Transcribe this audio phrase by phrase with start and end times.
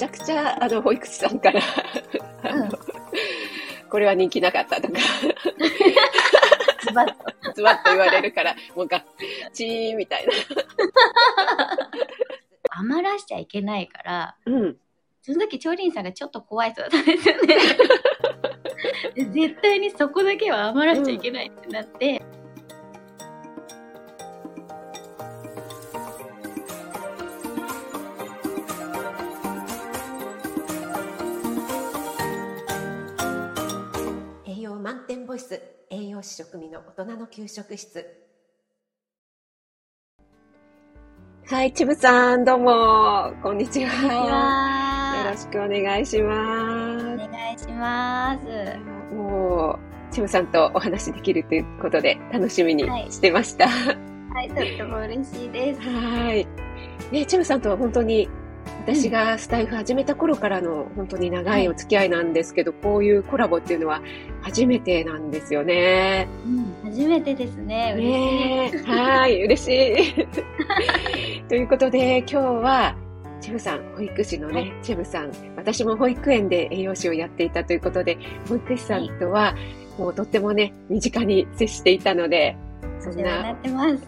[0.00, 1.60] ちゃくちゃ、あの、保育士さんから
[2.42, 2.70] あの、
[3.90, 4.94] これは人気なかったとか、
[6.86, 7.52] ズバッと。
[7.54, 9.02] ズバッと言われるから、もうガッ
[9.52, 10.32] チーンみたいな。
[12.78, 14.76] 余らしちゃいけないから、うん。
[15.20, 17.56] その時、調理員さんがちょっと怖い人だったんですよね。
[19.14, 22.20] で絶対にそこだけは余らしちゃいけないってなって、栄
[36.40, 38.02] 食味の大人の給食室
[41.46, 43.90] はい、ちぶさん、どうも、こんにちは。
[43.90, 46.34] はよろしくお願いしおま
[47.18, 48.46] 願いします。
[48.46, 49.14] す。
[49.14, 49.78] も
[50.10, 53.68] う、ちぶさんとお話できるということで、楽しみにはいしてました。
[53.68, 55.80] はい、とっても嬉しいです。
[55.82, 56.48] はい。
[57.12, 58.30] ね、チムさんとは本当に、
[58.82, 64.02] 私がスタイフ始めた頃からの本当に長いお付き合いなんですけど、こういうコラボっていうのは
[64.42, 66.28] 初めてなんですよね。
[66.46, 67.94] うん、初めてですね。
[67.96, 68.20] 嬉しい。
[68.20, 70.26] ねえはい、嬉しい。
[71.48, 72.96] ということで、今日は、
[73.40, 79.54] チェブさん、保育士のね、はいチェブさん、私も保育園で栄養士をやっていたということで、保育士さんとは、
[79.98, 82.56] もうとってもね、身近に接していたので、
[82.98, 84.06] そんななってます。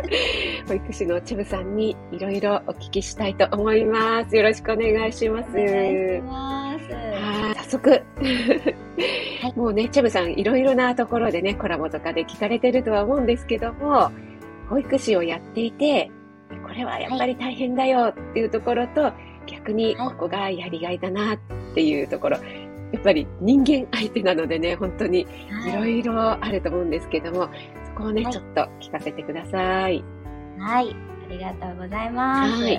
[0.66, 4.36] 保育士のチェブさんにいろいろお聞きしたいと思います。
[4.36, 5.50] よろしくお願いします。
[5.50, 6.92] お願いします。
[6.92, 8.02] はい早速、
[9.56, 14.10] もうね、チェブさんいろいろなところでね、コラボとかで聞かれてるとは思うんですけども、
[14.68, 16.10] 保育士をやっていて、
[16.66, 19.12] これはやっぱり大変だよっていうところと、
[19.46, 21.38] 逆にここがやりがいだなっ
[21.74, 22.38] ていうところ、
[22.92, 25.26] やっぱり人間相手なのでね、本当に
[25.66, 27.48] いろはいろあると思うんですけども、
[27.83, 30.04] そこをね、はいちょっと聞かせてください。
[30.58, 30.94] はい。
[31.26, 32.62] ありがとうございます。
[32.62, 32.74] はい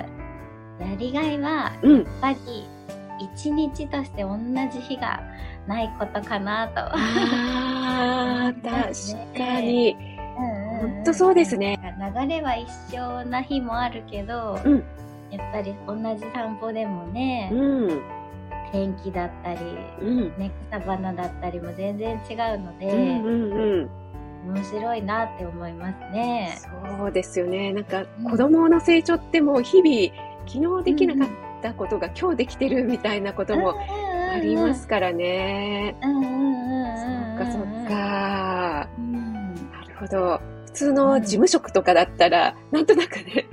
[0.78, 1.96] やりがいは、うん。
[1.96, 2.36] やっぱり、
[3.34, 4.36] 一日として同
[4.70, 5.22] じ日が
[5.66, 6.80] ないことかなと。
[6.80, 6.92] あ
[8.48, 9.96] あ、 確かに。
[10.36, 11.78] 本ほんとそうですね。
[12.14, 14.84] 流れは一緒な日もあるけど、うん
[15.30, 18.02] やっぱり同じ散歩でもね、うん。
[18.70, 19.60] 天気だったり、
[20.00, 20.38] うん。
[20.38, 23.90] ね、草花だったりも全然違うので、うんうんうん。
[24.46, 26.58] 面白いなって思いますね。
[26.98, 27.72] そうですよね。
[27.72, 31.28] なんかうん子供の成長ってもう日々、昨日できなかっ
[31.62, 33.74] たことが今日できてるみたいなことも
[34.32, 35.96] ありますからね。
[36.02, 37.38] うんうんうんうんうん。
[37.38, 37.88] そっかそっ。
[37.88, 38.88] か。
[38.98, 39.54] うん。
[39.54, 40.40] なるほど。
[40.66, 43.46] 普通の事務職とかだったら、なんとなくね、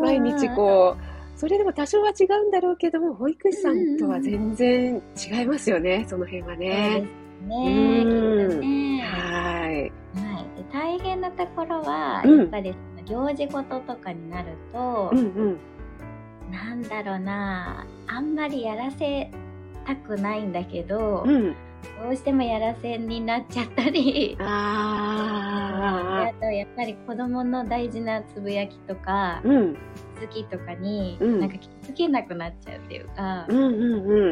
[0.00, 7.04] 毎日こう、それでも多少は違うんだろうけども、保育士さんとは全然違いますよね、その辺はね。
[7.40, 8.40] すね。
[8.40, 9.02] うんきっとね。
[9.68, 9.80] はい。
[9.80, 9.90] はい、
[10.56, 15.58] で大変なところは、うんやっぱりその行事事とかになると、うんうん。
[16.50, 19.30] なんだろうなあんまりやらせ
[19.86, 21.54] たくないんだけど、うん。
[22.02, 29.42] どうしてもやらせになっちゃったりああとやっぱり子供の大事なつぶやきとかあ。
[29.44, 29.76] うん。
[30.20, 33.76] 好きとかに、うんなんか気づけなくなっちゃうっていうか、うんうんう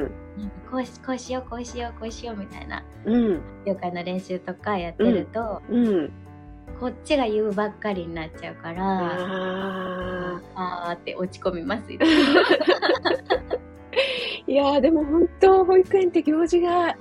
[0.08, 0.10] ん。
[0.36, 3.40] なんかこうしこうしようこうしようこうしようみたいなうん。
[3.64, 6.10] 了解の練習とかやってると、うん。
[6.80, 8.82] こっちが言うばっかりになっちゃうから。
[8.82, 10.40] あ
[10.90, 10.92] あ。
[10.92, 12.00] って落ち込みますよ。
[14.48, 16.98] いやーでも本当保育園って行事がた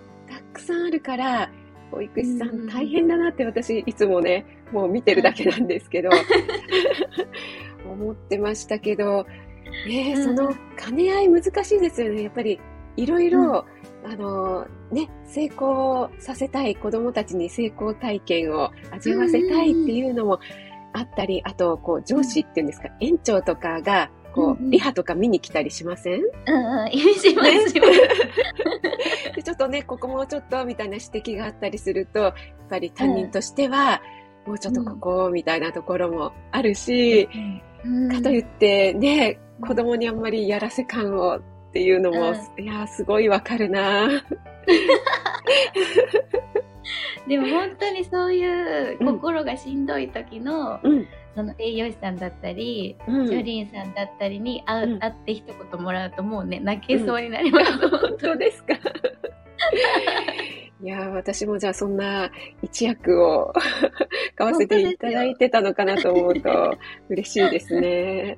[0.56, 1.52] くさんあるから
[1.92, 6.10] 保育士さうんん大変だなって私いつもねもう見てるだけなんですけど
[7.86, 9.26] 思ってましたけど、
[9.88, 12.24] ねその兼ね合い難しいですよね。
[12.24, 12.60] やっぱり
[12.98, 13.66] いろいろ
[14.04, 20.40] あのね成功させたい子どもたちに成功体験を味わわせたいっていうのも
[20.94, 24.70] あったりあとこう上司っていうんですか園長とかがこうんううん。
[24.72, 26.22] リハとか見に来たりしません？
[26.22, 27.84] うんうん、しますよ。
[29.36, 32.34] でちょっとね、ここもうちょっとみたいな指摘があったりすると、やっ
[32.70, 34.02] ぱり担任としては、
[34.46, 37.28] もうちょっとここみたいなところもあるし、
[37.86, 44.08] うんかといってね、子供にあんまりやらせ感をっていうのも、いやー、すごいわかるな。
[47.28, 53.28] でも本当にそういう心がしんどい時の、うん、その栄養士さんだったり、うん。
[53.28, 57.90] ジョリーンさんだったりに会,、ううん会って一言もらうともうね、泣けそうになります。
[57.90, 58.74] 本当ですか？
[60.82, 62.30] いやー、私もじゃあそんな
[62.62, 63.54] 一役を
[64.36, 66.78] 買わせていただいてたのかなと思うと
[67.10, 68.38] 嬉しいですね。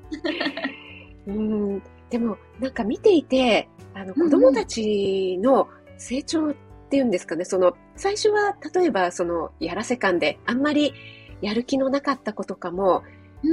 [1.28, 5.68] うん、でもなんか見ていて、あのうんうん子供たちの
[5.98, 6.56] 成長っ
[6.90, 10.94] ていうんですかね、その最初は例えばそのやらせ感であんまり
[11.42, 13.04] やる気のなかった子とかも、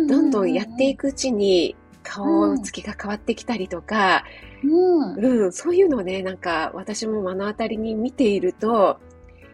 [0.09, 1.09] どんどんやっていく。
[1.09, 4.25] くうちに、顔つきが変わってきたりとか、
[4.63, 5.45] うん。
[5.45, 9.01] うん、そういうのをね、なんか私も目の当たりに見ていると、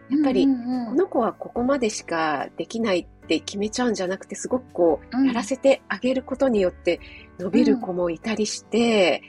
[0.09, 0.51] やっぱり、こ
[0.93, 6.99] の子はここまでしかできないって決めちゃうんじゃなくて、すごくこう、うんやらせてあげることによって
[7.39, 9.21] 伸びる子もいたりして、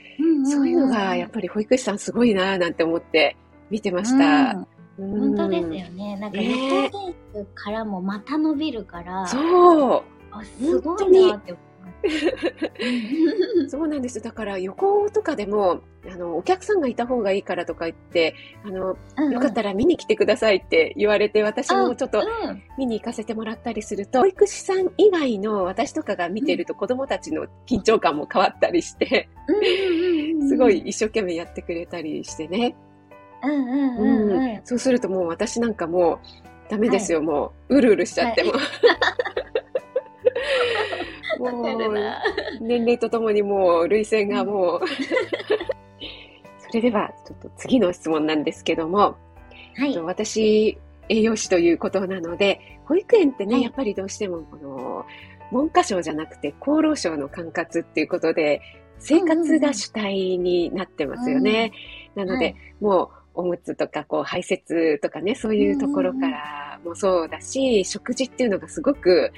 [0.45, 3.37] そういうのがやっぱり保育士さんすごいなぁなんて思って
[3.69, 4.67] 見てました。
[4.97, 6.17] うんうん本当ですよね。
[6.17, 6.91] なんかね予行練
[7.33, 13.69] 習からもまた伸びるから、そうあすごいなって思います。
[13.69, 14.21] そうなんです。
[14.21, 18.35] だから旅行とかでも、あの、お客さんがいた方がいいからとか言って、
[18.65, 18.97] あの、
[19.31, 30.79] よかったら見に来てくださいって言われて、私もちょっとうん見に行かせてもらったりすると、保育士さん以外の私とかが見てると子供たちの緊張感も変わったりして、うんうんうんうん すごい。
[30.79, 32.75] 一生懸命やってくれたりしてね。
[33.43, 34.61] うんうんうんうん。
[34.63, 36.19] そうするともう私なんかもう
[36.69, 38.53] ダメですよ、もううるうるしちゃっても。
[41.39, 42.21] もわかるうな。
[42.61, 44.81] 年齢とともにもう涙腺がもう。
[46.59, 49.15] それではちょっと次の質問なんですけども、
[49.75, 49.97] はい。
[49.99, 50.77] 私
[51.09, 55.05] 栄養士ということなので、保育園ってね、はいやっぱりどうしてもこの
[55.51, 58.61] 文科省じゃなくて厚労省の管轄っていうことで、
[58.99, 61.71] 生活が主体になってますよね。
[62.15, 69.31] なので、はいもうおむつとかこう排泄とかね、そういうところからもそうだし、食事っていうのがすごく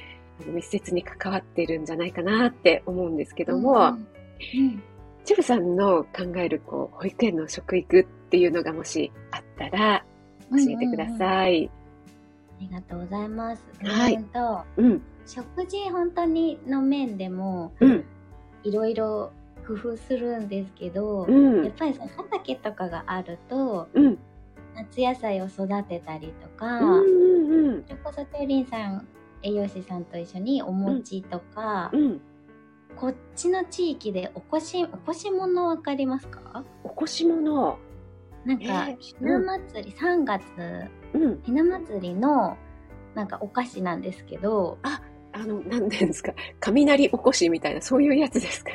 [0.45, 4.07] 密接に関わってるんじゃないかなって思うんですけども、うん
[4.59, 4.83] うん。
[5.23, 10.05] チブさんの考えるこう保育園の食育っていうのがもしあったら
[10.51, 11.69] 教えてください。
[12.57, 13.63] ありがとうございます。
[13.83, 14.15] はい。
[14.15, 18.03] うんとうん、食事本当にの面でもうん、
[18.63, 19.31] いろいろ
[19.67, 24.17] 工夫するんですけど、うん、やっぱりその畑とかがあるとうん、
[24.75, 29.07] 夏野菜を育てたりとか、うん、うん、それこそテオリンさん
[29.43, 32.21] 栄養士さんと一緒にお餅とか、うん。
[32.95, 36.63] こっちの地域でおこしおこし物わかりますか？
[36.83, 37.77] おこし物。
[38.45, 40.41] なんか、えーひな祭り、3月
[41.13, 41.41] うん。
[41.43, 42.55] ひな祭りの
[43.13, 45.01] なんかお菓子なんですけどあ
[45.45, 46.33] の、なんていうんですか。
[46.61, 48.71] 雷おこしみたいな、そういうやつですか？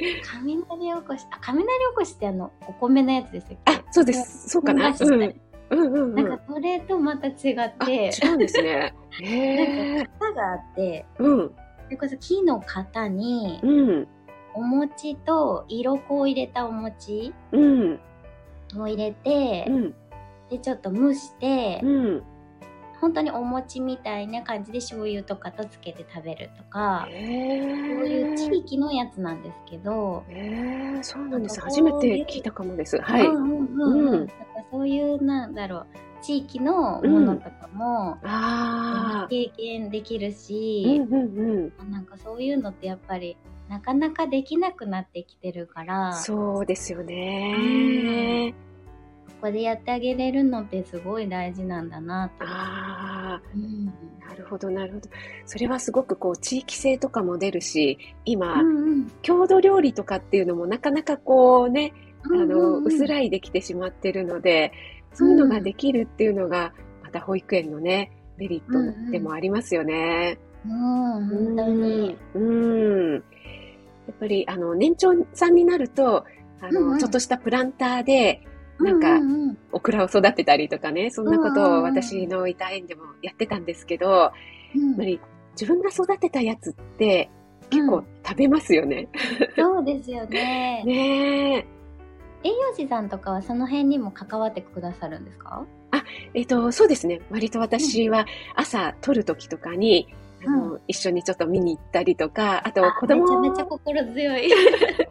[0.00, 4.48] 雷おこしあ雷おこしってあのお米のやつですよあ、そうです。
[4.48, 4.88] そうかな。
[4.88, 6.14] お菓子したりうん、うん、うん。
[6.14, 8.94] なんかそれとまた違って、あ、違うんですね。
[9.22, 9.96] へえ。
[9.96, 14.08] なんか型があってうん、それこそ木の型にうん、
[14.54, 18.00] お餅と色粉を入れたお餅うん、
[18.76, 19.94] を入れて、うん、
[20.50, 22.22] でちょっと蒸して、うん。
[23.00, 27.94] 本当にお餅みたいな感じで醤油とかとつけて食べるとか、へえ。
[27.94, 31.60] そういう地域のやつなんですけど、へえ、そうなんです。
[31.60, 33.00] 初めて聞いたかもです。
[33.00, 33.26] はい。
[33.26, 34.34] うんうんうんううんん、なんか
[34.70, 35.86] そういうなんだろう
[36.22, 39.26] 地域のものとかも、ああ。
[39.30, 41.90] 経験できるうん、し、うん、うん。
[41.90, 43.36] なんかそういうのってやっぱり
[43.68, 48.52] なかなかできなくなってきてるからそうですよね。
[48.52, 48.69] こ
[49.40, 52.44] こでやってあげれるのってすごい大事なんだなと。
[52.44, 53.42] ああ。
[53.54, 55.08] うんなるほど、なるほど。
[55.44, 61.92] それはすごくこう、地域性とかも出るし、今、うんうん郷土料理とかっていうのもなかなかこうね、
[62.22, 64.72] あうんの、うんうん薄らいできてしまってるので、
[65.14, 66.72] そういうのができるっていうのが、
[67.02, 70.38] また保育園のね、メリットでもありますよね。
[70.64, 72.16] うん、本当に。
[72.34, 72.42] うん。
[72.42, 73.14] うん。
[73.14, 73.18] や
[74.12, 76.24] っぱり、あの、年長さんになると、
[76.60, 78.42] あの、うんうんちょっとしたプランターで、
[78.82, 84.32] なんか、うんうんうんオクラを育てたりとかね、そんなことをうんうんうん私のいた園でもやってたんですけど、やっ
[84.96, 85.20] ぱり
[85.52, 87.30] 自分が育てたやつって
[87.70, 89.08] 結構食べますよね。
[89.56, 90.82] そうですよね。
[90.86, 91.66] ねえ。
[92.42, 95.64] 栄養士さんとかはその辺にも関わってくださるんですか？
[96.34, 97.20] えっと、そうですね。
[97.30, 100.08] 割と私は朝撮る時とかに、
[100.44, 104.50] あの、一緒にちょっと見に行ったりとか、あとあ子供、めちゃめちゃ心強い。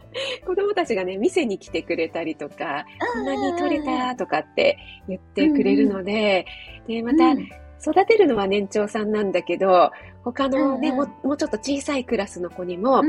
[0.50, 6.48] 子供たちがね、店に来てくれたりとか、こんなに撮れたとかって言ってくれるので、
[6.88, 7.48] で、また、うん
[7.82, 9.92] 育てるのは年長さんなんだけど、
[10.26, 13.04] 他のね、ももうちょっと小さいクラスの子にも、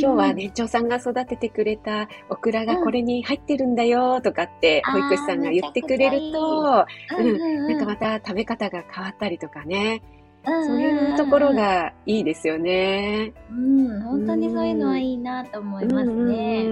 [0.00, 6.86] 今日は年長さんが育ててくれたオクラがこれに入ってるんだよとかってうん保育士さんが言ってくれると、
[7.18, 7.66] うん。
[7.66, 10.15] なんかまた食べ方が変わったりとかね、うん
[10.46, 13.32] そういうところがいいですよね。
[13.50, 16.64] うん、本当にそういうのはいいなと思いますね。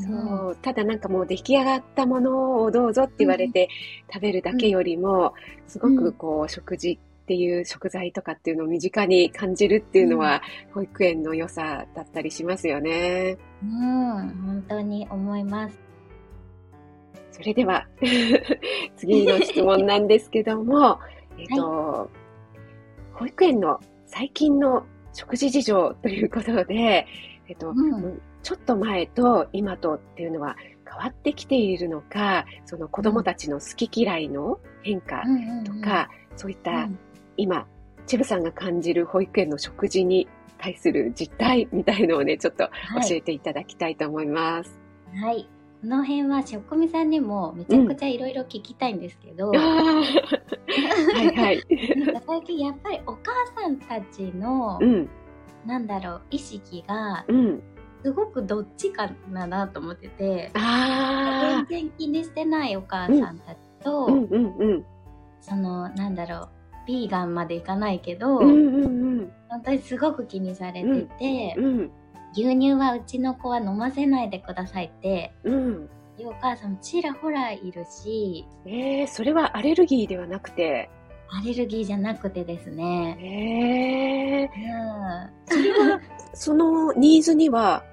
[0.00, 3.68] そうただなんかもう出来上がったものをどうぞって言われて
[4.10, 5.34] 食べるだけよりも、
[5.66, 10.40] すごくこう食事っていう食材とかっていうのを身近に感じるっていうのは、
[10.72, 13.36] 保育園の良さだったりしますよね。
[13.62, 15.76] うん、本当に思います。
[17.32, 17.86] それでは、
[18.96, 21.00] 次の質問なんですけども、
[21.38, 22.10] えっと、
[23.14, 27.06] 保育園の最近の食事事情ということで、
[27.48, 30.54] えっと、うんちょっと前と今とっていうのは
[30.88, 35.24] 変わってきているのか、その子供たちの好き嫌いの変化
[35.64, 36.88] とか、そういっうんた
[37.36, 37.66] 今、
[38.06, 40.28] チェブさんが感じる保育園の食事に
[40.58, 42.70] 対する実態みたいのをね、ちょっとは
[43.04, 44.78] い教えていただきたいと思います。
[45.20, 45.48] はい。
[45.86, 49.56] この辺は、しょっこみさんにもめちゃくちゃいろいろ聞きたいんですけど、あー
[51.14, 51.62] はいはい。
[52.26, 53.20] 最近やっぱりお母
[53.56, 55.08] さんたちの、うん、
[55.64, 57.62] なんだろう、意識がうん。
[58.02, 64.24] すごくどっちかだなと思ってて、あ全然気にしてないお母さんたちと、あ、うん。
[64.24, 64.56] うん。
[64.56, 64.84] うん。
[65.40, 66.48] その、なんだろう、
[66.88, 68.48] ビーガンまでいかないけど、うん。
[68.48, 68.84] うん。
[68.84, 68.88] う
[69.22, 69.32] ん。
[69.48, 71.92] 本当にすごく気にされてて、うん
[72.36, 75.88] 牛乳はうちの子は飲ませないでくださいって、うん。
[76.18, 80.88] いうお母さんもちらほらいるし、えー、それはアレルギーではなくて、
[81.28, 83.18] アレルギーじゃなくてですね。
[83.20, 85.56] えー、うん。
[85.56, 86.00] それは、
[86.34, 87.84] そのニーズには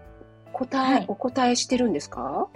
[0.52, 2.48] 答え、はいお答えしてるんですか？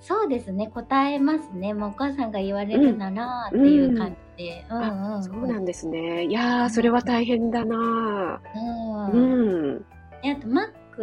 [0.00, 1.74] そうですね、答えますね。
[1.74, 4.64] もうお母さんが言われるならっていう感じで。
[4.70, 5.24] うん、うん、うん。
[5.24, 6.26] そうなんですね。
[6.26, 9.27] いやー、それは大変だなうん。
[9.27, 9.27] う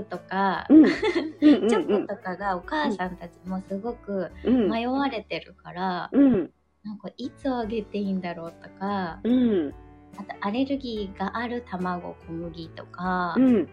[0.09, 0.77] とか、うん。
[0.77, 4.69] うんうんチうんョコとかがお母さんたちもすごくうん。
[4.69, 6.51] 迷われてるから、うん。
[6.83, 9.73] なんかいつあげていいんだろうとか、うん。
[10.17, 13.67] あとアレルギーがある卵、小麦とか、うん。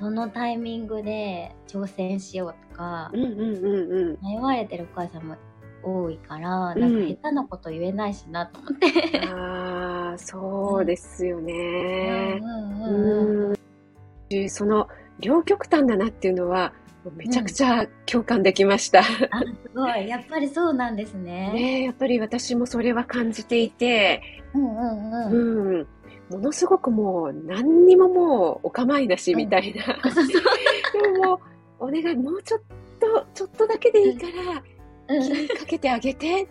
[0.00, 3.22] どのタイミングで挑戦しようとかうん。
[3.22, 3.32] うん。
[3.32, 4.26] うん。
[4.26, 5.36] 迷われてるお母さんも
[5.84, 9.20] 多いから、うんなんか下手なこと言えないしなと思って。
[9.20, 12.40] ああ、そうですよね。
[12.40, 13.54] うんうんうんう
[14.44, 14.48] ん。
[14.48, 14.88] その、
[15.22, 16.72] 両極端だなっていうのは、
[17.16, 19.00] めちゃくちゃ共感できました。
[19.00, 19.06] あす
[19.74, 20.08] ごい。
[20.08, 21.52] やっぱりそうなんですね。
[21.52, 24.22] ねえやっぱり私もそれは感じていて、
[24.54, 25.72] うんうんうん。
[25.72, 25.86] うん。
[26.30, 29.98] ものすごくもう何にももうお構いなしみたいな。
[30.04, 30.26] うそう
[31.02, 31.40] でもも
[31.80, 32.60] う、お願い、もうちょっ
[33.00, 34.26] と、ちょっとだけでいいか
[35.08, 35.22] ら、うん。
[35.22, 36.46] 気にかけてあげて、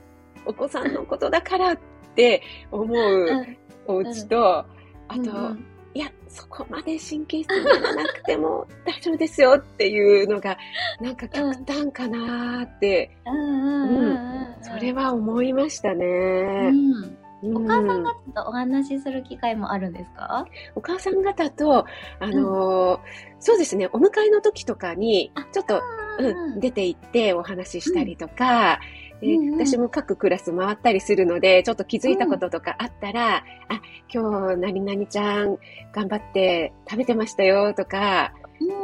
[0.46, 1.80] お子さんのことだからっ
[2.16, 3.46] て思う
[3.88, 4.66] お家と、
[5.08, 10.58] あと、うんうんいや、そこまで神経質にならなくても 大丈夫ですよっていうのが、
[11.02, 14.56] なんか極端かなーって、うんうんうんうん。
[14.62, 16.72] それは思いましたうね。
[16.72, 16.76] ん。
[16.76, 20.46] うんお母さん方とお話しする機会もあるんですか？
[20.76, 21.86] お母さん方と、
[22.20, 23.00] あのー
[23.40, 25.82] そうですね、お迎えの時とかにあ、ちょっと、
[26.20, 28.80] うん、出て行ってお話ししたりとか、
[29.22, 29.66] でうんうん。
[29.66, 33.82] 私も各クラス回ったりするので、ちょっと気づいたこととかあったら、あ、
[34.14, 35.58] 今日、何々ちゃん、
[35.94, 38.34] 頑張って食べてましたよとか、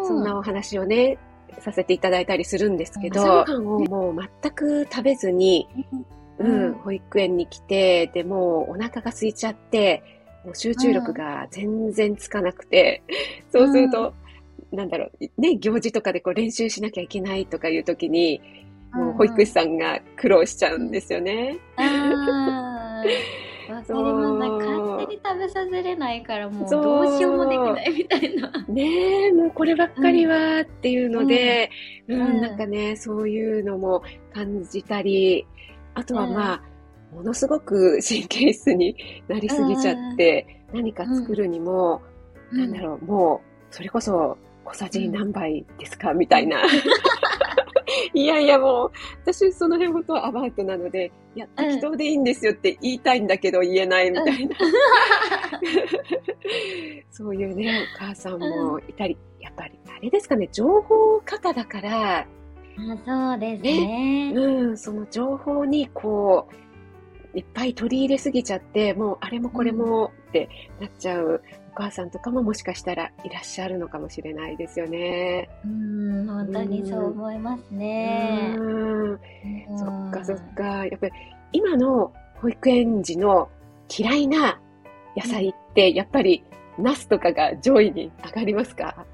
[0.06, 1.18] そんなお話をね、
[1.60, 3.28] させていただいたりするんですけど、うん。
[3.42, 5.68] 朝ごはんをもう全く食べずに、
[6.40, 10.04] ううんん、保育園に来て、でもうお腹が空いちゃって、
[10.46, 13.02] もう集中力が全然つかなくて、
[13.52, 14.14] そうすると、
[14.72, 18.42] なんだろう、ね、行事とかでこう練習しなきゃいけないとかいう時に、
[18.94, 21.58] もう保育士さんが苦労しちゃうんですよね。
[23.70, 23.94] わかります。
[23.94, 28.66] 勝手に食べさせれないから、もうどうしようもできないみたいな。
[28.68, 31.70] ねえ、もうこればっかりはっていうので、
[32.08, 34.04] うん、うんなんかね、そういうのも
[34.34, 35.46] 感じたり、
[35.94, 36.62] あとはまあ、
[37.14, 38.96] ものすごく神経質に
[39.28, 42.02] なりすぎちゃって、何か作るにも、
[42.52, 46.62] なんだろう、もう、それこそ小さじ何杯ですか、みたいな。
[48.18, 51.66] いやいやもう、私その辺本当はアバウトなので、いや、うん。
[51.70, 54.56] 適当でいいんですよって言いたいんだけど言えないみたいな。
[57.12, 62.26] そういうね、お母さんもいたり、やっぱりあれですかね、情報過多だから、あ
[63.06, 64.34] そうですね。
[64.36, 66.48] うん、その情報にこ
[67.34, 75.48] う、いっぱい取り入れすぎちゃって、もうあれもこれもってなっちゃうお母さんとかももしかしたらいらっしゃるのかもしれないですよね。
[75.64, 78.56] うん、本当にそう思いますね。
[78.58, 79.20] うん、うん
[79.78, 80.88] そっかそっか。
[80.88, 81.14] やっぱり
[81.54, 83.50] 今の保育園児の
[83.96, 84.60] 嫌いな
[85.16, 86.44] 野菜って、やっぱり
[86.80, 89.06] ナスとかが上位に上がりますか？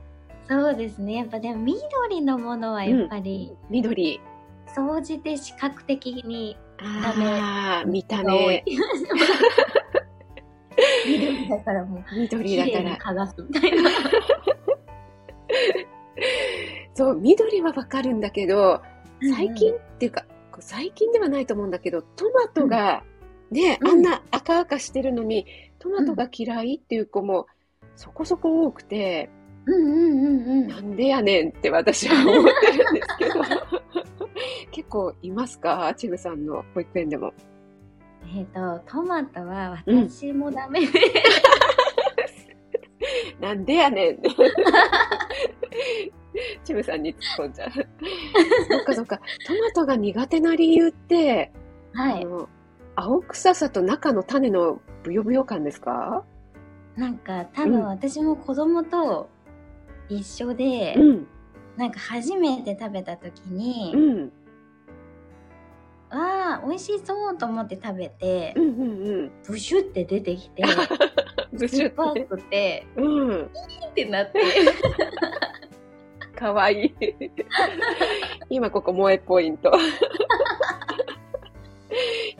[0.48, 1.15] そうですね。
[1.15, 4.22] やっぱでも緑のものはやっぱり、緑。
[4.75, 8.77] 総じて視覚的にああ、見た目い。
[11.06, 12.80] 緑だからもう、緑綺だから。
[12.84, 13.90] 麗に剥がすみたいな。
[16.96, 18.82] そう、緑はわかるんだけど、
[19.36, 20.25] 最近っていうか、
[20.60, 23.04] 最近ではないと思うんだけど、トマトが、
[23.52, 25.46] ね、うんあんな赤々してるのに、
[25.80, 27.48] トマトが嫌いっていう子も
[27.96, 29.30] そこそこ多くて、
[29.66, 30.68] うんうんうんうん。
[30.68, 33.34] なんでやねんって私は思ってるんですけど。
[34.72, 35.94] 結構いますか？
[35.96, 37.34] チブさんの保育園でも。
[38.36, 40.88] えっ、と、トマトは私もダメで、
[43.40, 44.20] なんでやねん。
[46.63, 47.72] チムさんに突っ込んじゃう。
[47.72, 49.20] そっかそっか。
[49.46, 51.52] トマトが苦手な理由って、
[51.94, 52.25] はい。
[52.96, 56.24] 青臭さと中の種のブヨブヨ感ですか？
[56.96, 59.30] なんか多分うん私も子供と
[60.10, 61.28] 一緒で、うん。
[61.78, 64.32] なんか初めて食べた時にう、ん。
[66.20, 69.32] わあ美味しそうと思って食べてう、んうんうん。
[69.48, 70.63] ブシュって出てきて、
[71.53, 72.22] ブシュ酸っぱって。
[72.25, 73.01] くて、う
[73.34, 73.46] ん。
[73.46, 73.50] っ
[73.96, 74.41] てなって、
[76.36, 77.15] かわいい。
[78.50, 79.72] 今ここ萌えポイント。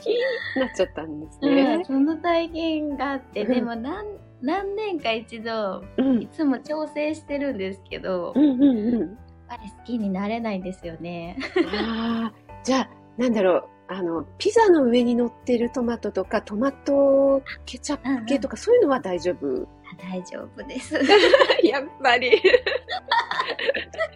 [0.00, 1.82] ヒーなっちゃったんですうんね。
[1.86, 4.04] その体験があって、うんでも何
[4.42, 6.28] 何年か一度うんい。
[6.28, 9.18] つも調整してるんですけど、やっうんうんうん。
[9.48, 11.36] ぱり好きになれないんですよね。
[11.72, 13.64] ああ、じゃあ、なんだろう。
[13.86, 19.68] あの、ピザの上に乗ってるトマトとか、トマトケチャップ系とか、そういうのは大丈夫？
[19.98, 20.94] 大丈夫です。
[21.62, 22.40] やっぱり、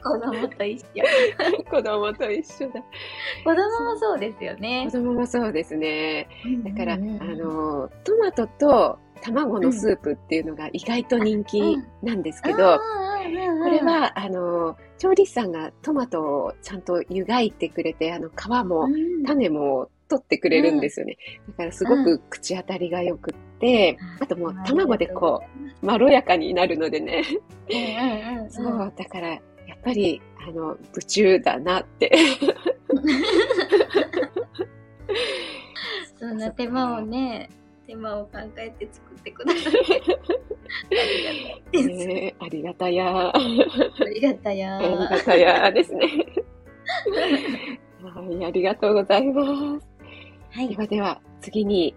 [0.03, 1.65] 子供と一緒。
[1.71, 2.81] 子供と一緒だ。
[3.45, 4.99] 子供もそうですよね子。
[4.99, 6.29] 供もそうですね。
[6.65, 12.81] だから、うんうんうんあの、トマトと卵のスープっていうのが意外と人気なんですけど、こ
[13.63, 18.33] これ、は、あの、調理師さんがトマトをちゃんと湯がいてくれて、あの、皮
[18.67, 21.19] も、うん種も取ってくれるんですよね。
[21.49, 25.43] だからすごく口当たりが良くって、あともう卵でこ
[25.83, 27.23] う、まろやかになるのでね。
[27.71, 29.41] うんうんうんうん、そう、だから、や
[29.75, 32.11] っぱり、あの、宇宙だなって。
[36.19, 37.51] そんな手間をね、
[37.89, 39.79] 手間を考えて作ってくださって。
[41.01, 42.07] ありがたいです。
[42.07, 43.29] ねありがたや。
[43.31, 43.33] あ
[44.05, 46.07] りがたやありがたやですね。
[48.05, 49.89] はい、ありがとうございます。
[50.51, 50.77] はいで。
[50.77, 51.95] はでは、次に、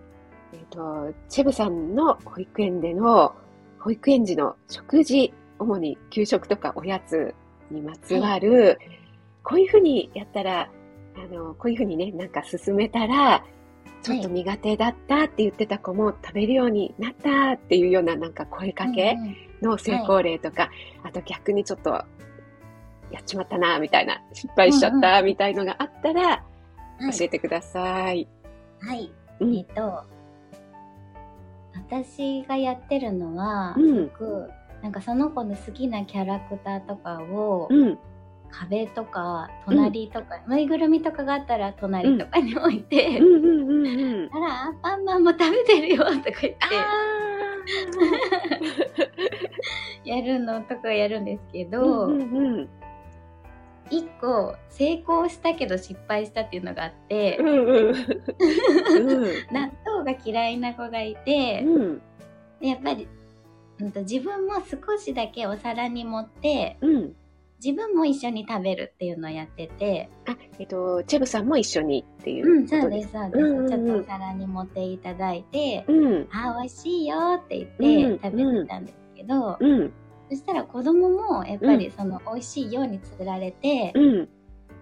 [0.53, 3.35] えっ、と、チェブさんの保育園での、
[3.77, 7.35] 保育園児の食事、主に給食とかおやつ
[7.69, 8.79] にまつわる、
[9.43, 10.69] こういうふうにやったら、
[11.17, 13.43] あの、こういうふうにね、なんか進めたら、
[14.03, 19.35] ちょっと苦手だったって言ってた子も食べるようになったっていうようななんか声かけうんうん。
[19.61, 20.71] の成功例とか、
[21.03, 26.33] あと逆にちょっとやっちまったなみたいな、失敗しちゃったみたいのがあったらは
[27.09, 28.27] い教えてください。
[28.79, 29.11] はい。
[29.39, 29.55] うん。
[29.55, 30.03] えっと、
[31.73, 34.11] 私がやってるのは、うん。
[34.81, 37.99] なんかその子の好きなキャラクターとかを、うん。
[38.51, 44.29] 壁とか隣とか、ぬいぐるみとかがあったら隣とかに置いて、うんうんうんうん。
[44.31, 46.57] あら、パンマンも食べてるよとか言って、
[50.09, 52.69] やるのとかやるんですけど、うんうんうん。
[53.89, 57.49] 一個成功したけど失敗したっていうのがあって、うん。
[57.49, 57.93] うん。
[59.51, 62.01] 納豆が嫌いな子がいて、うん。
[62.59, 63.07] でやっぱり、
[63.79, 67.15] うんと、自分も少しだけお皿に盛ってうん。
[67.63, 73.11] 自分も一緒に食べるっていうのをやってて、あ、えっと、チェブさんも一緒にっていううんことです。
[73.11, 76.27] そうですそうです、うんうんうんちょっとお皿に盛っていただいて、うん。
[76.31, 79.93] あー美味しいよって言うんって食べてたんですけど、うん。
[80.29, 84.29] そしたら子供もやっぱりその美味しいように釣られてうん。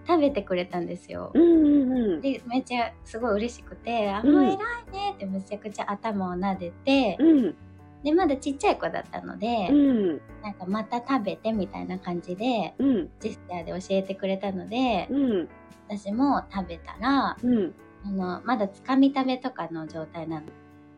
[0.07, 1.31] 食べてくれたんですよ。
[1.35, 2.21] うんうんうん。
[2.21, 7.55] でめっちゃすごい嬉しくて「あうんもう偉いね」ってめちゃくちゃ頭を撫でて、うん。
[8.03, 10.21] でまだちっちゃい子だったので、うん。
[10.41, 13.09] なんかまた食べてみたいな感じでうん。
[13.19, 15.49] ジェスチャーで教えてくれたので、うん。
[15.87, 17.73] 私も食べたらうん。
[18.05, 20.45] あのまだつかみ食べとかの状態なの。
[20.45, 20.51] も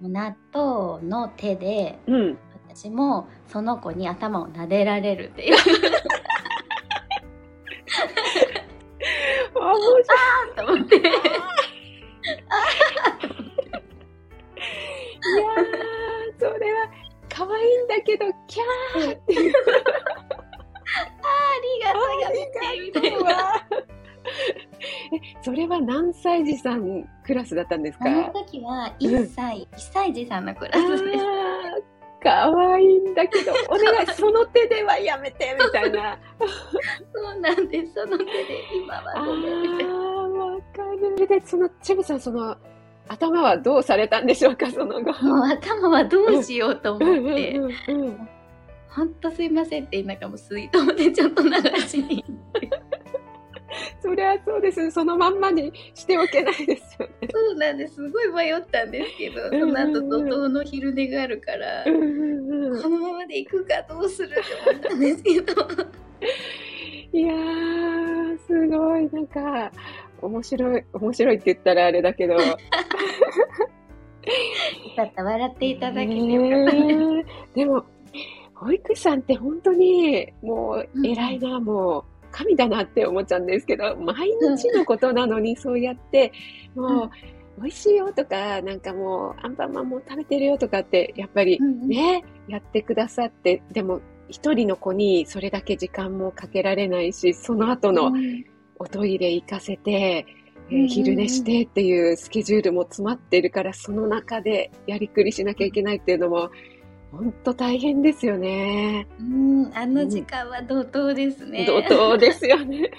[0.04, 2.38] う納豆の手でうん。
[2.68, 5.56] 私もその子に頭を撫でられるっていう
[9.56, 10.04] あ、面白い。
[10.56, 15.91] と思って いやー、
[16.42, 16.90] それは
[17.30, 19.54] 可愛いんだけど、キャーっていう。
[19.54, 21.30] あ
[21.62, 23.64] りがとうやめてみたいな。
[25.14, 28.06] え、それは何歳児さんクラスだったんですか？
[28.10, 31.24] あの時は1歳、1歳児さんのクラあスです。
[31.24, 31.84] ー
[32.24, 36.20] 可愛いんだけど、お願い、 その手ではやめて、みたいな。
[37.14, 37.94] そうなんです。
[37.94, 38.32] その手で
[38.76, 40.84] 今あはごめんみたいわか
[41.20, 41.28] る。
[41.28, 42.56] で、その、チェブさん、その、
[43.08, 45.12] 頭はどうされたんでしょうか、その後。
[45.46, 48.30] 頭はどうしようと思って、うんうん。
[48.90, 51.50] ほんとすいませんって言いながらもう水筒でちょっと流
[51.88, 52.24] しに。
[54.02, 54.92] そりゃそうです。
[54.92, 57.30] そのまんまにしておけないですよね。
[57.32, 57.96] そうなんです。
[57.96, 61.92] すごい迷ったんですけど、その後怒涛の昼寝があるから、こ
[62.90, 65.54] のままで行くかどうするって思ったんですけど。
[67.14, 69.72] いやー、すごい、なんか、
[70.22, 72.34] 面白い、面白いって言ったらあれだけど。
[72.34, 72.40] よ
[74.96, 76.72] かった、笑っていただけてよかった。
[76.72, 77.26] でえ。
[77.56, 77.84] でも、
[78.54, 86.32] 保育士さんって本当にもう偉いな、もう神だなって思っちゃうんですけど、毎日のことなのにそうやって、
[86.76, 87.10] もう、
[87.58, 91.88] 美味しいよとか、なんかもう、アンパンマンもう食べてるよとかって、やっぱりうんうん。
[91.88, 98.46] ね、やってくださって、でも、一人の子にそれだけ時間もかけられないし、その後のうん
[98.82, 106.50] おトイレ行かせて、えー昼寝してっていうスケジュールも詰まってるから、その中でやりくりしなきゃいけないっていうのも、
[107.12, 109.06] 本当大変ですよね。
[109.20, 111.66] うん、あの時間は怒涛ですね。
[111.66, 112.90] 怒涛ですよね。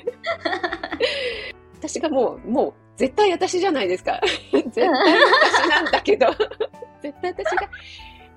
[1.78, 4.20] 私がもう、もう、絶対私じゃないですか。
[4.52, 6.26] 絶対私なんだけど、
[7.02, 7.68] 絶対私が、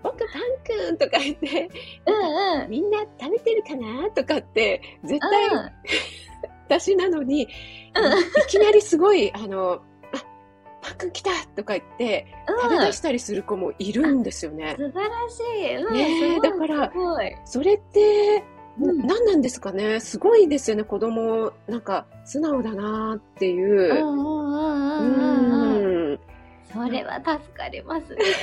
[0.01, 1.69] 僕パンくんとか言って、
[2.07, 2.69] うんうん。
[2.69, 4.09] みんな食べてるかな？
[4.11, 5.71] とかって、絶対うん
[6.67, 7.51] 私なのに、うんい
[8.47, 9.81] きなりすごい、あの、
[10.13, 10.25] あ、
[10.81, 12.27] パンくん来たとか言って、
[12.61, 14.75] 食べ出したりする子もいるんですよね。
[14.77, 15.75] 素晴らしい。
[15.77, 16.91] うん、ねだから。
[17.45, 18.43] それって、
[18.79, 20.01] うんな何なんですかね？
[20.01, 21.53] すごいですよね、子供。
[21.67, 23.89] なんか、素直だなっていう
[26.73, 28.21] それは助かりますね。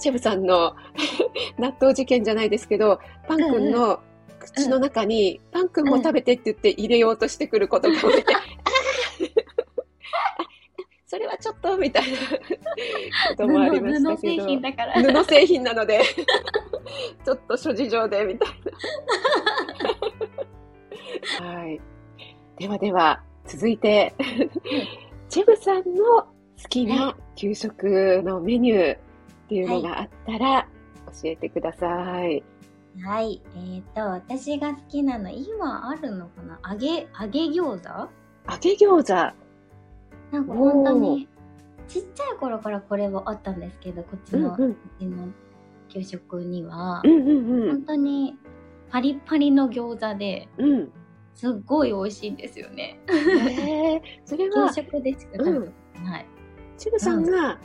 [0.00, 0.74] チェブさんの
[1.60, 2.98] 納豆事件じゃないですけど、
[3.28, 4.00] パン君の
[4.40, 8.24] 口の中に、パン君も食べてって言って入れようとしてくる子とかを見て、
[11.06, 14.46] それはちょっと、みたいなこともありました布製けど。
[14.46, 15.02] 品だから。
[15.02, 16.00] 布製品なので、
[17.24, 18.48] ちょっと諸事情で、みたい
[21.40, 21.46] な。
[21.46, 21.80] はい。
[22.58, 24.14] ではでは、続いて、
[25.28, 28.98] チェブさんの好きな給食のメニューっ
[29.48, 30.68] ていうのがあったら、
[31.22, 31.90] 教えてください。
[31.90, 32.44] はい。
[32.96, 36.58] えっ、と、私が好きなの、今あるのかな？
[36.72, 38.10] 揚げ、揚げ餃子？
[38.50, 39.36] 揚げ餃子。
[40.32, 41.28] なんか本当に、
[41.88, 44.66] ちっちゃい頃からこれはあったんですけど、こっちの、うんう。
[44.66, 45.28] うんちの
[45.88, 47.28] 給食にはう、んうん
[47.62, 47.68] うん。
[47.70, 48.36] 本当に
[48.90, 50.92] パリパリの餃子で、うん。
[51.34, 53.00] すっごい美味しいんですよね。
[53.08, 56.26] へーそれ給は、食でしか食べたことない。
[56.76, 57.58] チェブさんが、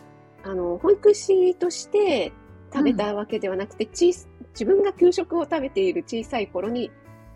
[0.44, 2.32] あの、保育士として
[2.72, 6.90] 食べたわけではなくて、小さ自分が給食を食べている小さい頃に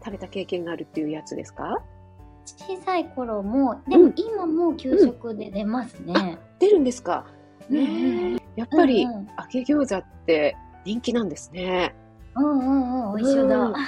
[0.03, 1.77] 食べた経験があるっていうやつですか？
[2.45, 6.39] 小さい頃も、でうんも今も給食で出ますね。
[6.59, 7.25] 出るんですか、
[7.69, 11.93] うんうんやっぱり、うんうん揚げ餃子って人気なんですね。
[12.35, 13.57] うんうんうん、一緒だ。
[13.59, 13.81] うんあ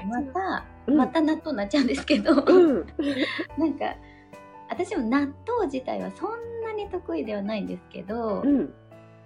[0.00, 2.86] とまた、うんまた納豆になっちゃうんですけど、うん。
[3.56, 3.94] なんか、
[4.70, 6.30] 私も納豆自体はそん
[6.64, 8.72] なに得意ではないんですけど、うん。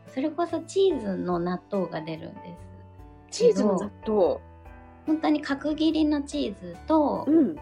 [0.08, 2.40] それこそチーズの納豆が出るんで
[3.30, 3.38] す。
[3.38, 4.40] チーズの納豆。
[5.06, 7.56] 本当に角切りのチーズと、うん。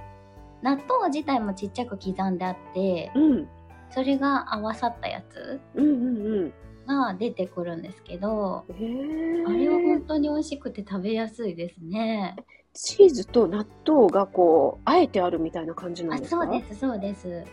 [0.62, 3.48] 納豆自体もちっちゃく刻んであって、うん。
[3.90, 6.52] それが合わさったやつうんうんうん。
[6.86, 9.44] が出てくるんですけど、へえ。
[9.46, 12.36] あれは本当に美味しくて食べやすいですね。
[12.72, 16.44] チーズと納豆がこう、あえてあるみたいな感じなあ、んですか？
[16.44, 17.28] そうです、そうです。
[17.28, 17.44] へ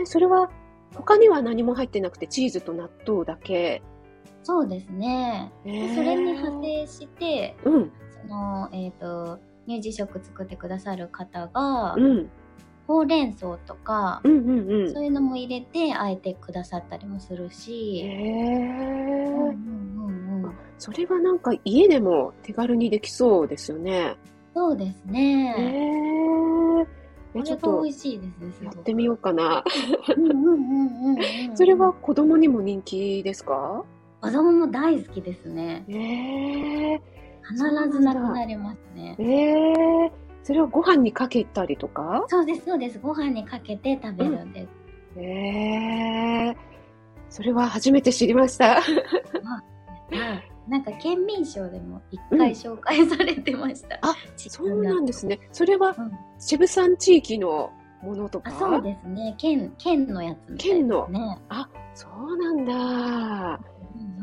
[0.00, 0.50] え、それは
[0.94, 3.82] 他には何も入ってなくてチーズと納豆だけ。
[4.42, 5.52] そうですね。
[5.64, 12.30] へえでそれに派生して、うん、その、えっ、と、乳児食作ってくださる方が、うん、
[12.86, 14.92] ほうれん草とか、うん、うん、うん。
[14.92, 19.32] そういうのも入れてあえてくださったりもするへし、うんえう。
[19.32, 24.16] んうんうん、それはなんか家でも手軽にできそうですよね。
[24.54, 25.54] そうですへね。
[25.58, 26.86] え。
[27.32, 29.62] これがえちょっと美味しいですね、やってみようかな。
[30.16, 31.54] うんうんうんうんうん。
[31.56, 33.84] それは子供にも人気ですか？
[34.20, 35.84] 子供も大好きですね。
[35.88, 37.00] へえ。
[37.42, 37.56] 必
[37.90, 39.16] ずなくなりますね。
[39.18, 39.50] え
[40.06, 40.12] え。
[40.42, 42.24] それはご飯にかけたりとか？
[42.28, 42.98] そうです、そうです。
[42.98, 44.68] ご飯にかけて食べるんです。
[45.16, 46.56] ええ。
[47.28, 48.80] それは初めて知りました。
[48.80, 48.84] はい
[50.68, 53.98] なんか県民賞でも一回紹介されてました。
[54.02, 55.40] あちそうなんですね。
[55.50, 58.50] それはうんチェブさん地域のものとか？
[58.50, 59.34] あそうですね。
[59.36, 60.74] 県、県のやつみたいですね。
[60.74, 61.08] 県の
[61.48, 63.60] あ、そうなんだ。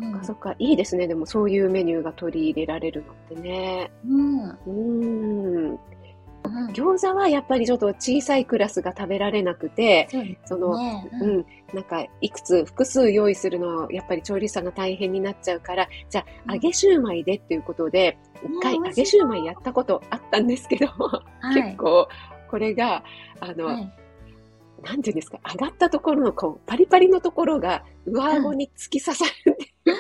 [0.02, 0.56] そっかそっか。
[0.60, 1.08] いいですね。
[1.08, 3.92] でもそういうメニューが取り入れられるのってね。
[4.08, 4.50] うん。
[4.50, 5.72] うーん。
[5.72, 5.80] うん
[6.74, 11.10] 餃子はやっぱりちょっと小さいクラスが食べられなくて、そうですその、ね。
[11.22, 22.08] ううんん、なんか、いくつ、複数用意するの、やっぱり調理師さんが大変になっちゃうから、じゃあ、うん揚げシューマイでっていうことで、一回うん揚げシューマイやったことあったんですけど、はい結構、
[22.50, 23.04] これが、
[23.42, 23.94] あの、はい
[24.84, 29.98] なんていうんですか、上がったところの、こう、パリパリのところが、上顎に突き刺さるっていう。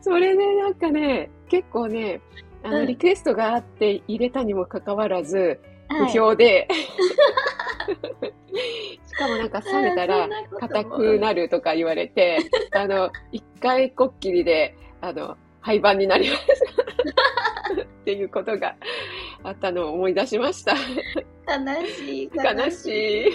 [0.00, 2.20] それでなんかね、結構ね、
[2.62, 6.68] あの、うんリクエストがあって入れたにもかかわらず、不はい評で、
[9.14, 12.38] かもなんか冷めたら硬くなるとか言われて、
[12.72, 16.52] あの、一回こっきりで、あの、廃盤になりました。
[17.82, 18.76] っていうことが
[19.44, 20.72] あったのを思い出しました。
[20.72, 22.30] 悲しい。
[22.34, 23.28] 悲しい。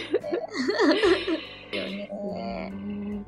[1.71, 2.73] いよね。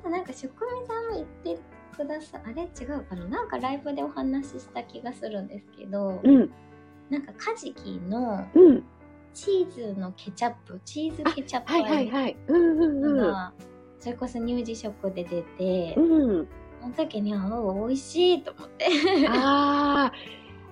[0.03, 1.61] なんか、職人さんも言って
[1.95, 6.49] くださあれ違うかななんかライブでお話しした気がするんですけど、うん、
[7.09, 8.83] なんかカジキのうん。
[9.33, 12.37] チーズのケチャップ、チーズケチャップはいはいはい。
[12.47, 13.17] うんうんうん。
[13.17, 13.53] が、
[13.97, 16.47] それこそ乳児食で出て、うん。
[16.81, 17.47] その時に、あ、
[17.87, 18.87] 美味しいと思って。
[19.29, 20.13] ああ、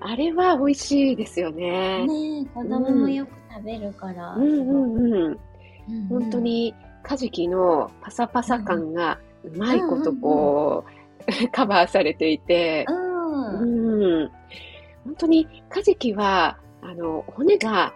[0.01, 2.05] あれは美味しいですよね。
[2.07, 4.33] ねえ、子供もよく食べるから。
[4.33, 5.13] うんうんうん。
[5.13, 5.39] うん
[5.89, 6.39] うん本当。
[6.39, 10.85] にカジキのパサパサ感がうまいことこ
[11.45, 14.19] う、 カバーされていて、うん。
[14.21, 14.31] うん。
[15.05, 17.93] 本当にカジキは、あの、骨が、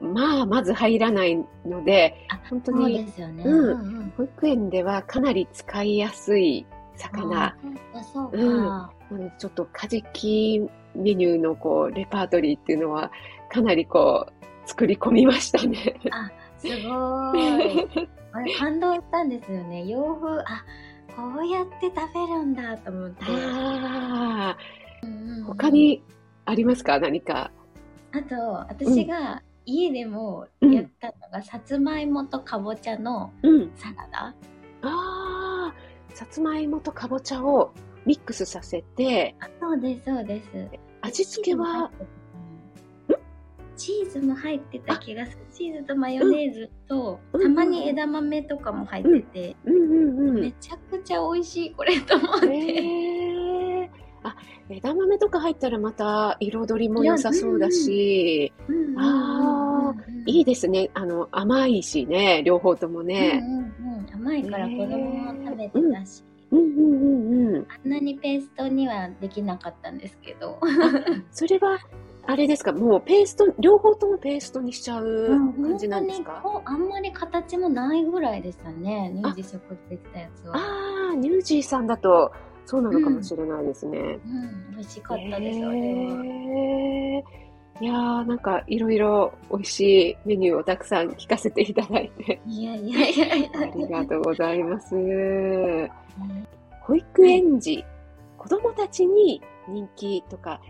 [0.00, 3.44] まあ、まず入らないので、あ本当にですよね。
[3.44, 7.46] うんん保育園ではかなり使いやすい魚。
[7.46, 7.56] あ
[8.02, 10.60] そうんなのでちょっとカジキ
[10.94, 13.10] メニューのこう、レパートリーっていうのは、
[13.52, 15.96] かなりこう、作り込みましたね。
[16.58, 18.08] すごーい。
[18.32, 19.86] あれ感動したんですよね。
[19.86, 20.64] 洋風、あ、
[21.16, 23.24] こうやって食べるんだと思って。
[23.28, 24.56] ああ、
[25.02, 26.02] うんうん他に
[26.46, 26.98] ありますか？
[26.98, 27.50] 何か。
[28.12, 28.34] あと、
[28.68, 33.70] 私が家でもやったのが、さつまいもとかぼちゃのうん。
[33.76, 34.34] サラダ。
[34.82, 35.74] ああ、
[36.14, 37.72] さつまいもとかぼちゃを
[38.06, 40.48] ミックスさせて、あ、そうです、そうです。
[41.00, 41.90] 味付けは、
[43.76, 45.38] チーズも入ってた気がする。
[45.52, 49.56] チーズとマヨネーズと、うんたまに枝豆とかも入ってて。
[49.64, 52.46] めちゃくちゃ美味しい、これと思って。
[52.46, 53.90] へえ。
[54.22, 54.36] あ、
[54.68, 59.94] 枝豆とか入ったらまた彩りも良さそうだし、うんあ
[60.26, 60.90] いいですね。
[60.94, 63.40] あの、甘いしね、両方ともうんね。
[63.42, 67.66] うんうん、甘いから子供も食べてたし、うんうんうんうん。
[67.68, 70.58] あんなにペーストにはできなかったんですけど。
[71.30, 71.78] それは、
[72.26, 75.28] あれですか、もうペースト、両方ともペーストにしちゃう
[75.60, 80.56] 感じなんですか、本当にこうあんまり形もないぐらいでしたね、乳児食って言ってたやつは。
[80.56, 82.32] ああ、ニュージーさんだと、
[82.64, 83.98] そうなのかもしれないですね。
[83.98, 87.43] うん、美味しかったです、あれは。
[87.80, 93.48] いやー、なんかいろいろ美味しいメニューをたくさん聞かせていただいて、いやいやいやいや。
[93.62, 94.94] ありがとうございます。
[96.82, 97.84] 保育園児、
[98.38, 100.60] 子供たちに人気とか、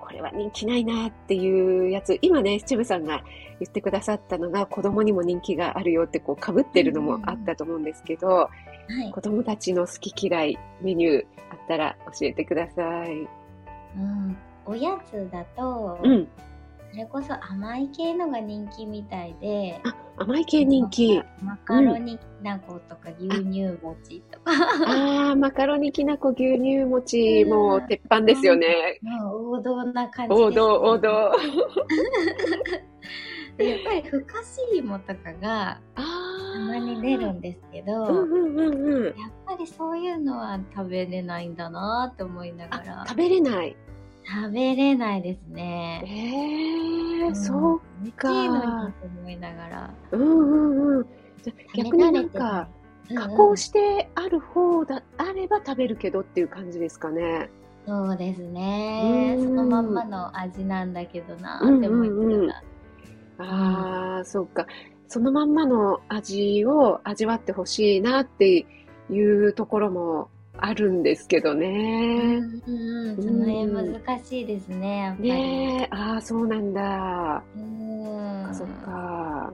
[0.00, 3.24] これは人気ないなっていうやつ、今ね、チブさんが
[3.58, 8.50] 言ってくださったのが子供にも人気があるよってこう被ってるのもあったと思うんですけど、は
[9.04, 9.10] い。
[9.10, 13.26] 子供たちの好き嫌いメニューあったら教えてください。
[13.96, 16.28] うん、おやつだと、うん。
[16.90, 21.22] それこそ甘い系のが人気みたいで、あ、甘い系人気。
[21.42, 24.52] マカロニきな粉とか牛乳餅とか、
[24.86, 28.98] あー、マカロニきなこ牛乳餅、もう鉄板ですよね。
[29.30, 31.32] 王道な感じです、王道、王道。
[33.58, 36.02] で やっぱりふかし芋とかがあ
[36.54, 39.04] たまに出るんですけど、うんうんうんうん。
[39.04, 39.14] やっ
[39.46, 43.76] ぱりそういうのは食べれないんだなって思いながらあ、食べれない。
[44.28, 46.02] 食べれないですえね。
[47.22, 48.28] ー、うんそうか。
[48.28, 49.94] ゃいいのにと思いながら。
[50.12, 51.06] うんうんうん。
[51.42, 52.68] じゃ逆になんか、
[53.14, 57.50] 加工してある方だ、あれば食べるけどっていう感じですかね。
[57.86, 59.36] そうですね。
[59.38, 62.62] うんそのまんまの味なんだけどなって思いながら。
[63.38, 64.66] ああ、そうか。
[65.08, 68.66] そのまんまの味を味わってほしいなって
[69.08, 72.38] いうところもあるんですけどうね。
[72.38, 75.28] んうんうん、その辺難しいですね、やっぱり。
[75.30, 77.42] ねえ、ああ、そうなんだ。
[77.56, 79.52] うんそっか。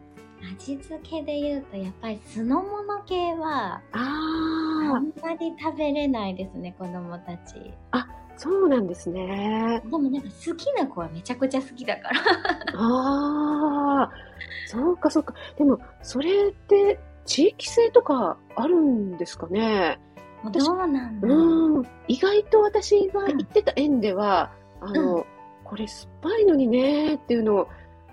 [0.54, 7.54] 味付けで言うと、やっぱり酢の物系は、ああんまり食べれないですね、子供たち。
[7.92, 9.80] あ、そうなんですね。
[9.84, 12.20] でもなんか好きな子はめちゃくちゃ好きだから。
[12.74, 14.10] ああ、
[14.66, 15.34] そうかそうか。
[15.56, 20.00] でも、それって地域性とかあるんですかね？
[20.44, 21.38] 私どうなんだろう。
[21.38, 21.86] うん。
[22.08, 25.26] 意外と私が行ってた園では、あの、
[25.64, 27.68] これ酸っぱいのにねっていうのを、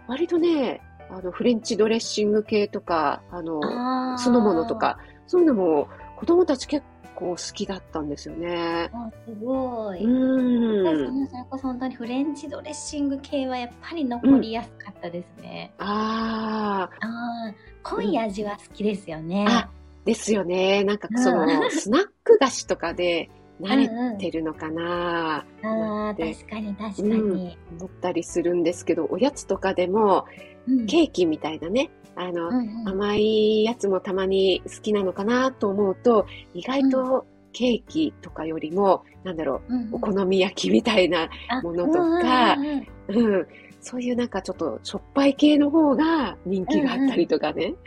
[0.08, 4.76] 割とね、あの、フレンチドレッシング系とか、あの、酢の物と。
[4.76, 5.88] か、そういうのも
[6.18, 8.90] 子供たち結構好きだったんですよね。
[8.94, 10.04] あすごい。
[10.04, 10.84] うん。
[10.84, 15.72] のそれこそ本当にフレンチドレッシング系はやっぱり残りやすかったですね。
[15.78, 19.46] ああ、ああ、濃い味は好きですよね。
[19.48, 19.70] あ
[20.10, 20.84] ですよね。
[20.84, 23.30] なんかその、スナック菓子とかで
[23.62, 27.58] 慣れてるのかな、あ確かに確かに。
[27.78, 30.26] 思ったりするんですけど、おやつとかでも、
[30.68, 30.86] うん。
[30.88, 32.90] ケーキみたいなね、あの、うんうん。
[32.90, 39.88] 甘いやつもたまに好きなのかなと思うと、意外とケーキとかよりも、なんだろうんうん。
[39.90, 43.48] う、お好み焼きみたいな、あものとかうんうんうんうん、
[43.82, 47.66] そういうなんかちょっとしょっぱい系の方が人気があったりとかね。
[47.66, 47.78] うんうん、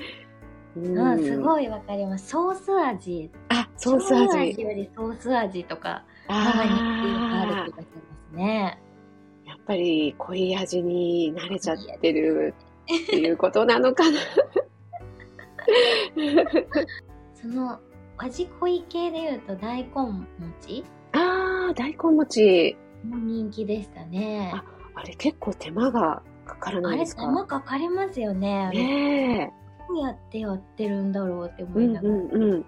[0.74, 2.28] すごいわかります。
[2.28, 3.30] ソース味。
[3.48, 4.62] あ、ソース醤油味。
[4.62, 8.78] よりソース味とか、のが人気があある気がしますね。
[9.44, 12.54] ーやっぱり濃い味に慣れちゃってる
[12.84, 14.18] っていうことなのかな。
[17.34, 17.78] その、
[18.16, 19.88] 味濃い系で言うと大根
[20.38, 20.84] 餅？
[21.12, 22.76] ああ、大根餅。
[23.04, 24.52] も人気でしたね。
[24.54, 27.26] ああれ結構手間がかからあれ手ないですか？
[27.26, 28.66] 間かかりますよね。
[28.66, 32.14] あれねどうやってやってるんだろうって思いながら。
[32.14, 32.64] うんうん。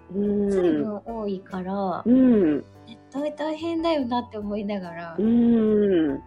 [0.47, 0.83] 水うん。
[0.83, 2.63] 分多いから、うん。
[2.87, 5.23] 絶対大変だよなって思いながらう。
[5.23, 6.09] ん。
[6.09, 6.19] やや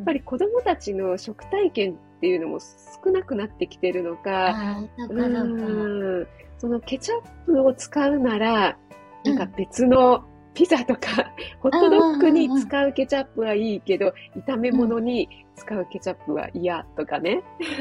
[0.00, 5.38] っぱり子供たちの食体験っていうのも少なくなってきてるのか、ああ、そうかそうか。
[5.38, 6.26] うん
[6.58, 8.78] そのケチャップを使うなら、
[9.24, 10.24] なんか別の
[10.56, 14.12] ピザとか、 ホットドッグに使うケチャップはいいけど、
[14.46, 17.42] 炒め物に使うケチャップは嫌とかね。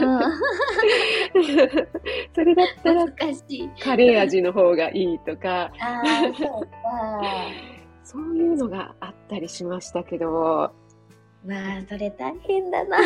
[2.36, 3.70] それだったうん、ら難しい。
[3.82, 5.72] カレー味の方がいいとか、
[8.04, 10.72] そういうのがあったりしましたけど、
[11.46, 12.98] まあ、それ大変だな。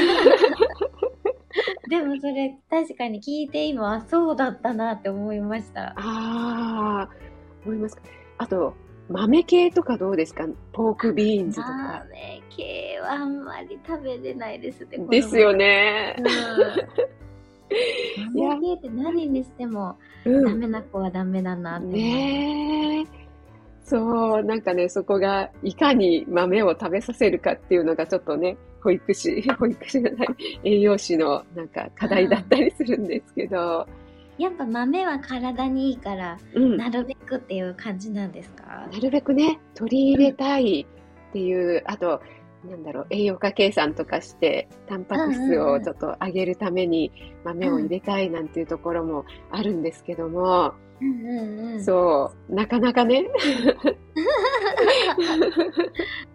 [1.90, 5.94] でもそれ確かに聞いて今、あそうだったなって思いました。
[5.96, 7.10] ああ、
[7.66, 8.02] 思いますか？
[8.40, 8.74] あと、
[9.10, 10.48] 豆系とかどうですか？
[10.72, 11.72] ポークビーンズとか。
[12.10, 14.98] 豆系はあんまり食べれないですね。
[15.10, 16.22] ですよねう。
[18.38, 18.40] ん。
[18.42, 20.46] 豆系って何にしてもうん。
[20.46, 21.88] ダメな子はダメだなって。
[21.88, 23.06] ねえ。
[23.84, 30.28] そう、なんかね、そこがいかに豆を食べさせるかっていうのがちょっとね、保育士、 保育士じゃない、
[30.64, 33.88] 栄養士のなんか課題だったりするんですけど、
[34.40, 36.78] やっぱ豆は体にいいから、うん。
[36.78, 38.88] ななるべくっていう感じなんですか？
[39.02, 40.88] るべくね、取り入れたい
[41.30, 42.22] っていう、あと、
[42.68, 47.12] なんだろう、栄養価計算とかして、タンパク質をちょっと上げるために
[47.46, 51.84] 豆を入れたいなんていうところもあるんですけども、うんうんうん。
[51.84, 53.26] そう、なかなかね、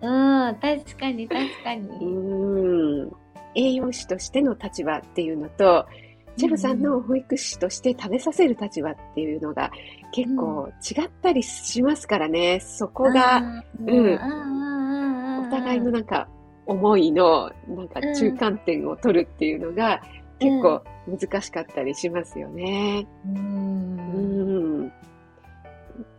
[0.00, 0.06] う
[0.50, 1.88] ん、確かに確かうに。
[1.88, 3.12] ーん。
[3.56, 5.86] 栄養士としての立場っていうのと、
[6.36, 9.70] チェブさんの保育士として食べさせる立場っていうのが
[10.12, 12.60] 結構違ったりしますからね。
[12.60, 13.42] そこが
[13.78, 14.18] うん
[15.40, 16.28] おお互いのなんか
[16.66, 20.02] 思いのなんか中間点を取るっていうのが
[20.38, 23.06] 結構難しかったりしますよね。
[23.26, 23.28] う。
[23.28, 24.92] うんん。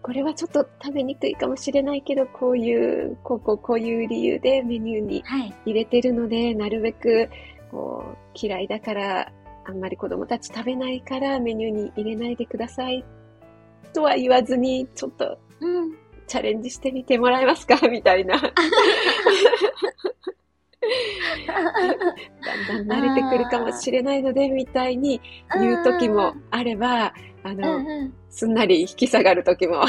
[0.02, 5.54] これはちょっと食べにくいかもしれないけど、こういう、こうこうこういう理由でメニューにはい。
[5.66, 7.30] 入れてるので、なるべく、
[7.72, 9.32] こう、嫌いだから、
[9.66, 13.04] あんまり子供たち食べないからメニューに入れないでください。
[13.94, 15.96] とは言わずに、ちょっとうん。
[16.28, 17.76] チャレンジしてみてもらえますか？
[17.88, 18.36] みたいな。
[21.48, 25.22] だんだん慣れてくるかもしれないので、みたいに
[25.60, 28.14] 言う時もあれば、あうんの、うん。
[28.30, 29.86] すんなり引き下がる時もあ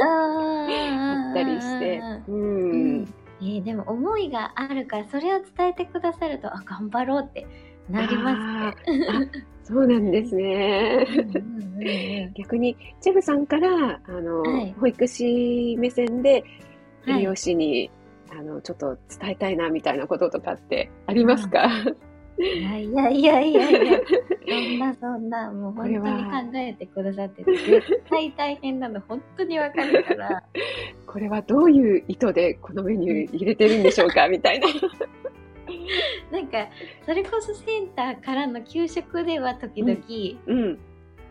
[0.00, 2.32] あったりして、う。
[2.32, 3.14] うんん。
[3.40, 7.46] えーでも思いがあるから、それを伝えてくださると、あ、頑張ろうって
[7.90, 9.30] なりますね。
[9.68, 11.06] そうなんですね。
[11.10, 12.32] うんうんうんうん。
[12.34, 14.74] 逆に、チェブさんから、あの、はい。
[14.80, 16.42] 保育士目線で、
[17.06, 17.20] はい。
[17.20, 17.90] 栄養士に、
[18.30, 21.68] あの、ちょっと伝えたいな、みたいなこととかってありますか、
[22.38, 22.62] い。
[22.62, 24.00] やいやいやいやいや、
[24.48, 26.02] そんなそんな、もう本当に考
[26.54, 30.42] えてくださってて、絶対大変なの本当にわかるから、
[31.06, 34.68] これはどういう意図でこのメニュー入れてるんでしょうかみたいな。
[36.30, 36.68] なんか、
[37.04, 39.98] それこそセンターからの給食では時々、
[40.46, 40.78] うん。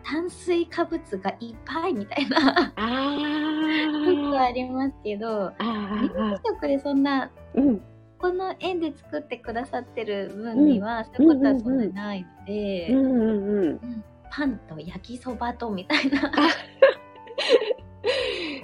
[0.04, 4.46] 炭水化物がいっぱいみたいな、あよくあ。
[4.46, 7.82] ありますけど、あ離食でそんな、うん。
[8.18, 14.04] この園で作ってくださってる分には、そういうことはそんなにないので、うんうんうん。
[14.32, 16.32] パンと焼きそばとみたいな。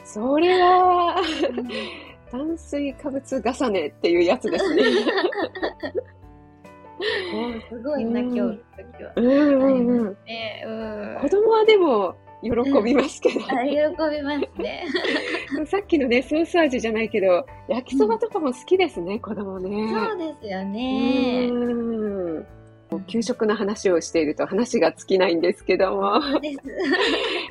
[0.04, 1.16] それは、
[2.34, 4.84] 炭水化物重ねっていうやつですね。
[7.70, 8.54] すごいな、うん今日の
[8.96, 9.14] 時は。
[9.16, 10.18] うんうんうん。
[10.26, 10.70] ね、う
[11.20, 11.22] ん。
[11.22, 12.50] 子供はでも喜
[12.84, 13.72] びますけど、あ喜
[14.16, 14.86] びますね。
[15.68, 19.94] さっきのね、ソース味じゃないけど、焼きそばとかも好きですね、子供ね。
[19.94, 21.48] そうですよね。
[21.52, 22.46] うん。
[23.02, 26.20] 給食の話をしていると話が尽きないんですけども。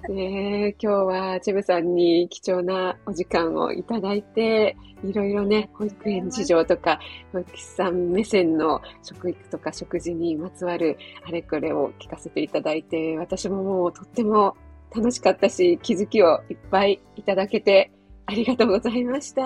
[0.09, 7.01] ね今日はチェブさんに貴重なお時間をいただいて、いろいろね、保育園事情とか、
[7.33, 14.57] 保育士さん目線の食育とか食事にまつわるあれこれを聞かせていただいて、私ももうとっても
[14.95, 17.91] 楽しかったし、気づきをいっぱいいただけて、
[18.27, 19.43] ありがとうございました。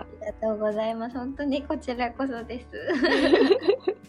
[0.00, 1.16] ありがとうございます。
[1.16, 2.66] 本当にこちらこそです。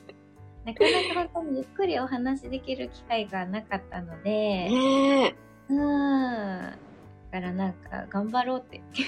[0.65, 0.89] なかな
[1.25, 5.35] か本当にゆっくりお話できる機会がなかったので、ねえ。
[5.69, 5.77] うん。
[7.31, 8.81] だからなんか頑張ろうって。
[8.93, 9.03] 給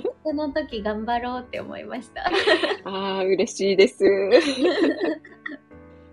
[0.00, 2.30] 食の時頑張ろうって思いました。
[2.84, 4.04] ああ、嬉しいです。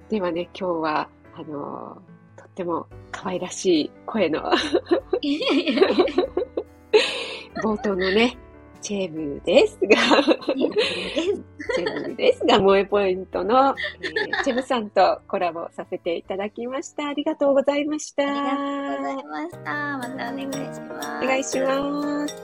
[0.09, 2.01] ではね、今日は、あの
[2.35, 4.41] とっても可愛らしい声の
[7.63, 8.37] 冒頭のね、
[8.83, 9.95] チェーブですが、
[11.75, 13.73] チェーブですが、萌えポイントの、
[14.03, 17.07] えーチェブさんとコラボさせていただきました。
[17.07, 18.23] ありがとうございました。
[18.23, 19.97] ありがとうございました。
[19.97, 21.23] またお願いします。
[21.23, 22.35] お願いします。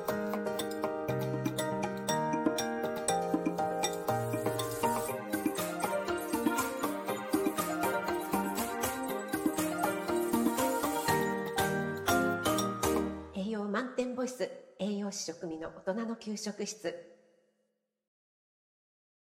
[13.36, 17.19] 栄養満点ボイス栄養士食味の大人の給食室。